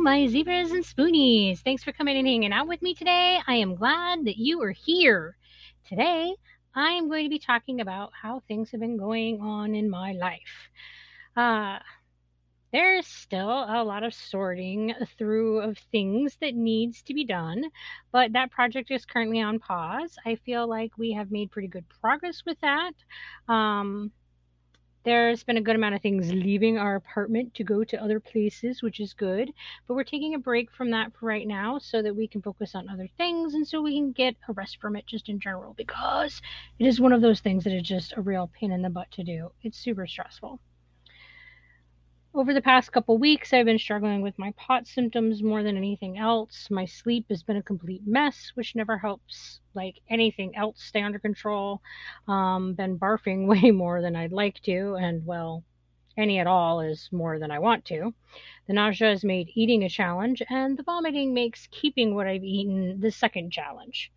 [0.00, 1.58] my zebras and spoonies.
[1.58, 3.38] Thanks for coming and hanging out with me today.
[3.46, 5.36] I am glad that you are here.
[5.86, 6.34] Today,
[6.74, 10.12] I am going to be talking about how things have been going on in my
[10.12, 10.70] life.
[11.36, 11.80] Uh,
[12.72, 17.64] there's still a lot of sorting through of things that needs to be done,
[18.10, 20.16] but that project is currently on pause.
[20.24, 22.92] I feel like we have made pretty good progress with that.
[23.48, 24.12] Um,
[25.04, 28.82] there's been a good amount of things leaving our apartment to go to other places,
[28.82, 29.52] which is good.
[29.86, 32.74] But we're taking a break from that for right now so that we can focus
[32.74, 35.74] on other things and so we can get a rest from it just in general
[35.74, 36.42] because
[36.78, 39.10] it is one of those things that is just a real pain in the butt
[39.12, 39.50] to do.
[39.62, 40.60] It's super stressful.
[42.32, 46.16] Over the past couple weeks, I've been struggling with my POTS symptoms more than anything
[46.16, 46.70] else.
[46.70, 51.18] My sleep has been a complete mess, which never helps like anything else stay under
[51.18, 51.82] control.
[52.28, 55.64] Um, been barfing way more than I'd like to, and well,
[56.16, 58.14] any at all is more than I want to.
[58.68, 63.00] The nausea has made eating a challenge, and the vomiting makes keeping what I've eaten
[63.00, 64.12] the second challenge.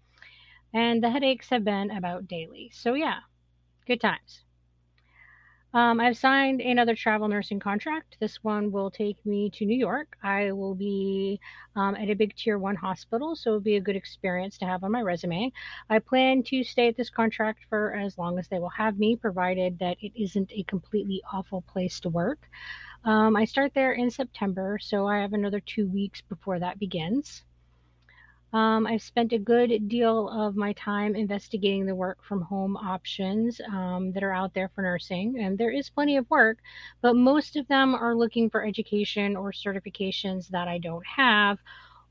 [0.72, 2.70] And the headaches have been about daily.
[2.76, 3.22] So, yeah,
[3.88, 4.43] good times.
[5.76, 8.18] Um, I've signed another travel nursing contract.
[8.20, 10.16] This one will take me to New York.
[10.22, 11.40] I will be
[11.76, 14.84] um, at a big tier one hospital, so it'll be a good experience to have
[14.84, 15.52] on my resume.
[15.90, 19.16] I plan to stay at this contract for as long as they will have me,
[19.16, 22.48] provided that it isn't a completely awful place to work.
[23.04, 27.44] Um, I start there in September, so I have another two weeks before that begins.
[28.54, 33.60] Um, I've spent a good deal of my time investigating the work from home options
[33.72, 36.60] um, that are out there for nursing, and there is plenty of work,
[37.02, 41.58] but most of them are looking for education or certifications that I don't have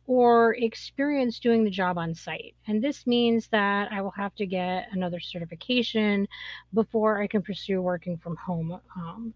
[0.06, 2.56] or experience doing the job on site.
[2.66, 6.26] And this means that I will have to get another certification
[6.74, 8.80] before I can pursue working from home.
[8.96, 9.32] Um,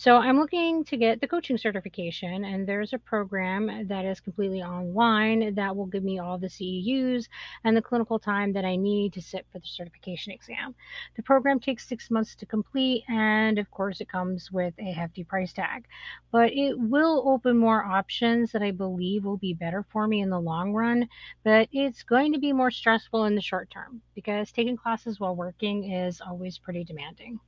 [0.00, 4.62] so I'm looking to get the coaching certification, and there's a program that is completely
[4.62, 7.28] online that will give me all the CEUs
[7.64, 10.74] and the clinical time that I need to sit for the certification exam.
[11.16, 15.22] The program takes six months to complete, and of course, it comes with a hefty
[15.22, 15.84] price tag,
[16.32, 20.30] but it will open more options that I believe will be better for me in
[20.30, 21.10] the long run.
[21.44, 25.36] But it's going to be more stressful in the short term because taking classes while
[25.36, 27.38] working is always pretty demanding.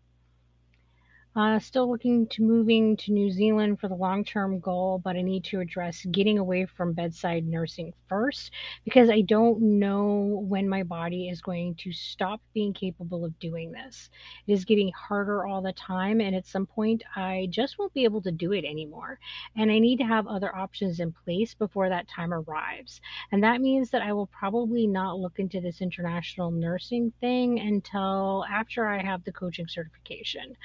[1.34, 5.22] Uh, still looking to moving to New Zealand for the long term goal, but I
[5.22, 8.50] need to address getting away from bedside nursing first
[8.84, 13.72] because I don't know when my body is going to stop being capable of doing
[13.72, 14.10] this.
[14.46, 18.04] It is getting harder all the time, and at some point, I just won't be
[18.04, 19.18] able to do it anymore.
[19.56, 23.00] And I need to have other options in place before that time arrives.
[23.30, 28.44] And that means that I will probably not look into this international nursing thing until
[28.50, 30.56] after I have the coaching certification.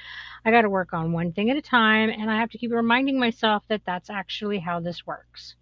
[0.44, 2.72] I got to work on one thing at a time, and I have to keep
[2.72, 5.56] reminding myself that that's actually how this works.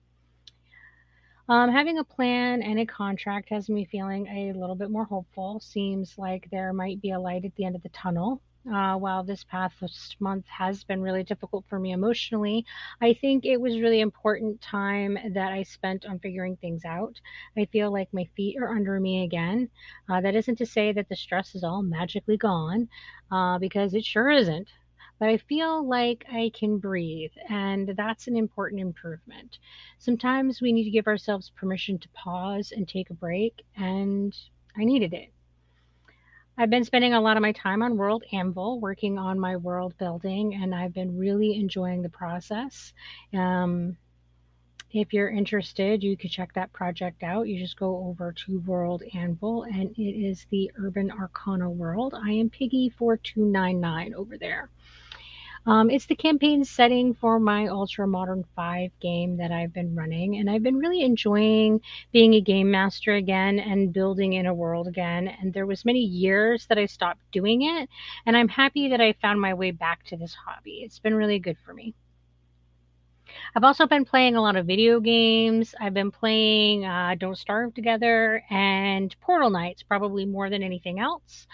[1.49, 5.61] Um, having a plan and a contract has me feeling a little bit more hopeful.
[5.61, 8.41] Seems like there might be a light at the end of the tunnel.
[8.69, 12.67] Uh, while this past month has been really difficult for me emotionally,
[13.01, 17.21] I think it was really important time that I spent on figuring things out.
[17.57, 19.69] I feel like my feet are under me again.
[20.09, 22.89] Uh, that isn't to say that the stress is all magically gone,
[23.31, 24.69] uh, because it sure isn't
[25.19, 29.59] but I feel like I can breathe, and that's an important improvement.
[29.99, 34.37] Sometimes we need to give ourselves permission to pause and take a break, and
[34.77, 35.33] I needed it.
[36.59, 39.95] I've been spending a lot of my time on World Anvil, working on my world
[39.99, 42.95] building, and I've been really enjoying the process.
[43.35, 43.97] Um,
[44.91, 47.49] if you're interested, you can check that project out.
[47.49, 52.15] You just go over to World Anvil, and it is the Urban Arcana world.
[52.15, 54.71] I am Piggy4299 over there.
[55.67, 60.37] Um, it's the campaign setting for my Ultra Modern 5 game that I've been running,
[60.37, 61.81] and I've been really enjoying
[62.13, 65.27] being a game master again and building in a world again.
[65.27, 67.89] And there was many years that I stopped doing it,
[68.27, 70.83] and I'm happy that I found my way back to this hobby.
[70.85, 71.95] It's been really good for me.
[73.57, 75.75] I've also been playing a lot of video games.
[75.81, 81.49] I've been playing uh, Don't Starve Together and Portal Knights, probably more than anything else.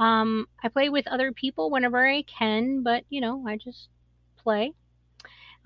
[0.00, 3.90] Um, I play with other people whenever I can, but you know, I just
[4.42, 4.72] play.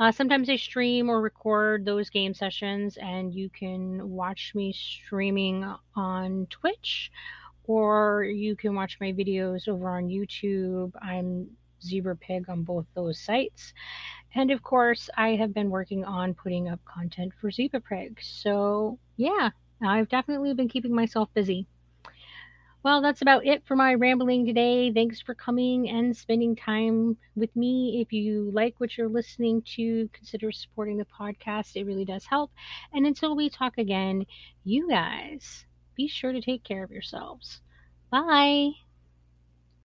[0.01, 5.65] Uh, sometimes I stream or record those game sessions, and you can watch me streaming
[5.95, 7.13] on Twitch,
[7.69, 10.91] or you can watch my videos over on YouTube.
[11.01, 11.49] I'm
[11.81, 13.73] Zebra Pig on both those sites.
[14.35, 18.19] And of course, I have been working on putting up content for Zebra Pig.
[18.21, 19.51] So, yeah,
[19.81, 21.69] I've definitely been keeping myself busy.
[22.85, 24.93] Well, that's about it for my rambling today.
[24.93, 28.01] Thanks for coming and spending time with me.
[28.01, 31.75] If you like what you're listening to, consider supporting the podcast.
[31.77, 32.53] It really does help.
[32.93, 34.27] And until we talk again,
[34.65, 35.65] you guys
[35.97, 37.61] be sure to take care of yourselves.
[38.11, 38.71] Bye.